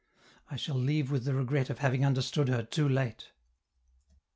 [0.49, 3.29] I shall leave with the regret of having understood her too late!